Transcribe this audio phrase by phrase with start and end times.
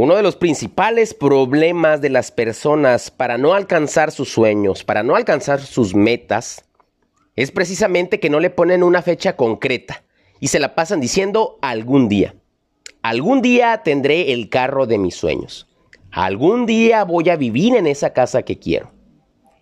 [0.00, 5.16] Uno de los principales problemas de las personas para no alcanzar sus sueños, para no
[5.16, 6.64] alcanzar sus metas,
[7.34, 10.04] es precisamente que no le ponen una fecha concreta
[10.38, 12.36] y se la pasan diciendo algún día.
[13.02, 15.66] Algún día tendré el carro de mis sueños.
[16.12, 18.92] Algún día voy a vivir en esa casa que quiero.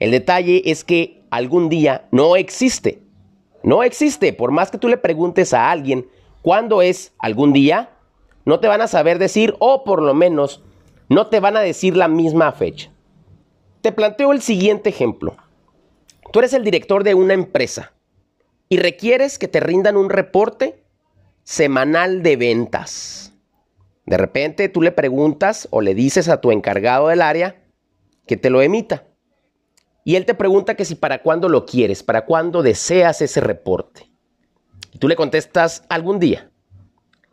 [0.01, 3.01] El detalle es que algún día no existe.
[3.63, 4.35] No existe.
[4.35, 6.07] Por más que tú le preguntes a alguien
[6.43, 7.96] cuándo es algún día,
[8.47, 10.63] no te van a saber decir o por lo menos
[11.09, 12.91] no te van a decir la misma fecha.
[13.83, 15.37] Te planteo el siguiente ejemplo.
[16.33, 17.93] Tú eres el director de una empresa
[18.69, 20.85] y requieres que te rindan un reporte
[21.43, 23.33] semanal de ventas.
[24.07, 27.63] De repente tú le preguntas o le dices a tu encargado del área
[28.27, 29.05] que te lo emita.
[30.05, 34.09] Y él te pregunta que si para cuándo lo quieres, para cuándo deseas ese reporte.
[34.93, 36.51] Y tú le contestas algún día.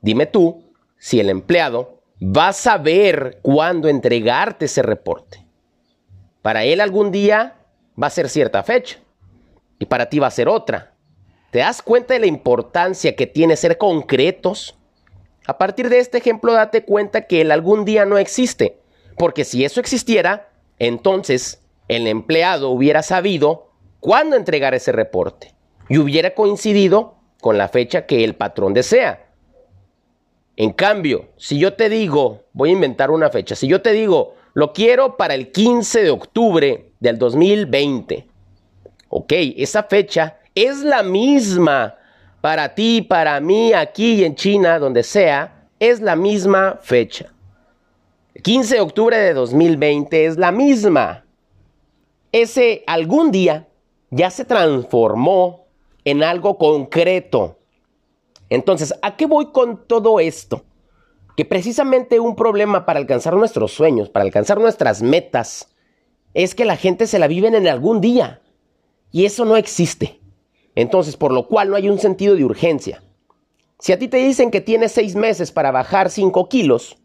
[0.02, 0.63] Dime tú
[1.04, 5.46] si el empleado va a saber cuándo entregarte ese reporte.
[6.42, 7.58] Para él algún día
[8.02, 9.00] va a ser cierta fecha
[9.80, 10.94] y para ti va a ser otra.
[11.52, 14.78] ¿Te das cuenta de la importancia que tiene ser concretos?
[15.46, 18.80] A partir de este ejemplo date cuenta que el algún día no existe,
[19.18, 25.54] porque si eso existiera, entonces el empleado hubiera sabido cuándo entregar ese reporte
[25.90, 29.23] y hubiera coincidido con la fecha que el patrón desea.
[30.56, 34.36] En cambio, si yo te digo, voy a inventar una fecha, si yo te digo,
[34.54, 38.28] lo quiero para el 15 de octubre del 2020,
[39.10, 41.96] ok, esa fecha es la misma
[42.42, 47.34] para ti, para mí, aquí en China, donde sea, es la misma fecha.
[48.36, 51.24] El 15 de octubre de 2020 es la misma
[52.34, 53.68] ese algún día
[54.10, 55.68] ya se transformó
[56.04, 57.60] en algo concreto.
[58.54, 60.64] Entonces, ¿a qué voy con todo esto?
[61.36, 65.74] Que precisamente un problema para alcanzar nuestros sueños, para alcanzar nuestras metas,
[66.36, 68.44] es que la gente se la vive en algún día.
[69.12, 70.20] Y eso no existe.
[70.76, 73.02] Entonces, por lo cual no hay un sentido de urgencia.
[73.80, 76.98] Si a ti te dicen que tienes seis meses para bajar cinco kilos,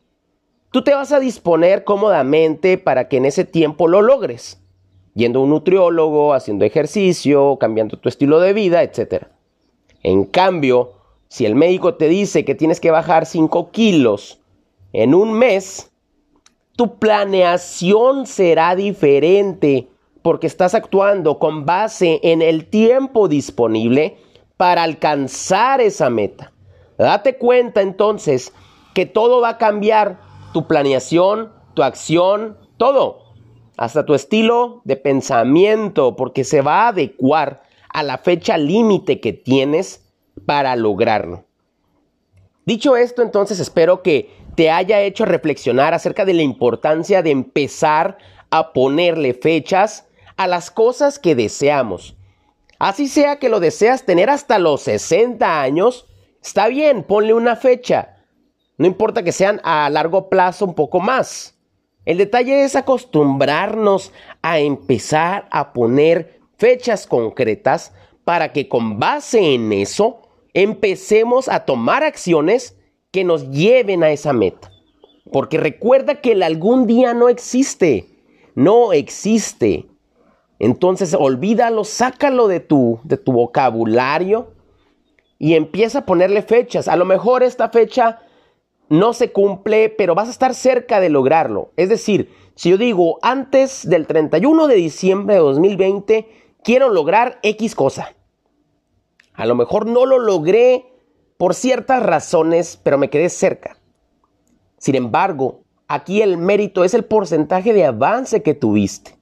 [0.70, 4.60] tú te vas a disponer cómodamente para que en ese tiempo lo logres
[5.14, 9.28] yendo a un nutriólogo, haciendo ejercicio, cambiando tu estilo de vida, etc.
[10.02, 10.97] En cambio,
[11.28, 14.40] si el médico te dice que tienes que bajar 5 kilos
[14.92, 15.90] en un mes,
[16.76, 19.88] tu planeación será diferente
[20.22, 24.16] porque estás actuando con base en el tiempo disponible
[24.56, 26.52] para alcanzar esa meta.
[26.96, 28.52] Date cuenta entonces
[28.94, 30.20] que todo va a cambiar,
[30.52, 33.28] tu planeación, tu acción, todo
[33.78, 39.32] hasta tu estilo de pensamiento, porque se va a adecuar a la fecha límite que
[39.32, 40.07] tienes
[40.44, 41.44] para lograrlo.
[42.64, 48.18] Dicho esto, entonces espero que te haya hecho reflexionar acerca de la importancia de empezar
[48.50, 50.06] a ponerle fechas
[50.36, 52.16] a las cosas que deseamos.
[52.78, 56.06] Así sea que lo deseas tener hasta los 60 años,
[56.42, 58.16] está bien, ponle una fecha.
[58.76, 61.56] No importa que sean a largo plazo un poco más.
[62.04, 64.12] El detalle es acostumbrarnos
[64.42, 67.92] a empezar a poner fechas concretas
[68.24, 72.76] para que con base en eso empecemos a tomar acciones
[73.10, 74.70] que nos lleven a esa meta.
[75.32, 78.08] Porque recuerda que el algún día no existe,
[78.54, 79.86] no existe.
[80.58, 84.52] Entonces olvídalo, sácalo de tu, de tu vocabulario
[85.38, 86.88] y empieza a ponerle fechas.
[86.88, 88.20] A lo mejor esta fecha
[88.88, 91.72] no se cumple, pero vas a estar cerca de lograrlo.
[91.76, 96.28] Es decir, si yo digo antes del 31 de diciembre de 2020,
[96.64, 98.14] quiero lograr X cosa.
[99.38, 100.92] A lo mejor no lo logré
[101.36, 103.78] por ciertas razones, pero me quedé cerca.
[104.78, 109.16] Sin embargo, aquí el mérito es el porcentaje de avance que tuviste.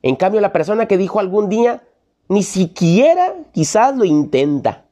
[0.00, 1.82] En cambio, la persona que dijo algún día,
[2.28, 4.84] ni siquiera quizás lo intenta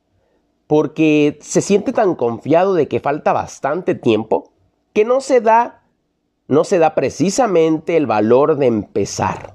[0.67, 4.51] porque se siente tan confiado de que falta bastante tiempo
[4.93, 5.85] que no se da
[6.49, 9.53] no se da precisamente el valor de empezar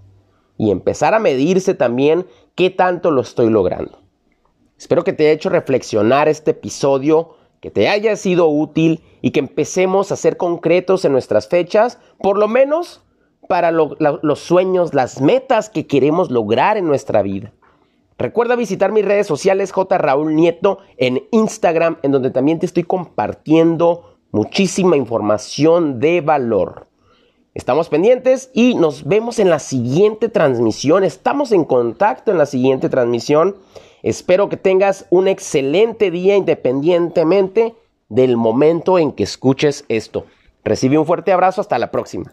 [0.58, 2.26] y empezar a medirse también
[2.56, 4.05] qué tanto lo estoy logrando.
[4.78, 9.40] Espero que te haya hecho reflexionar este episodio, que te haya sido útil y que
[9.40, 13.02] empecemos a ser concretos en nuestras fechas, por lo menos
[13.48, 17.54] para los sueños, las metas que queremos lograr en nuestra vida.
[18.18, 19.98] Recuerda visitar mis redes sociales J.
[19.98, 26.88] Raúl Nieto en Instagram, en donde también te estoy compartiendo muchísima información de valor.
[27.54, 31.04] Estamos pendientes y nos vemos en la siguiente transmisión.
[31.04, 33.56] Estamos en contacto en la siguiente transmisión.
[34.06, 37.74] Espero que tengas un excelente día independientemente
[38.08, 40.28] del momento en que escuches esto.
[40.64, 42.32] Recibe un fuerte abrazo, hasta la próxima.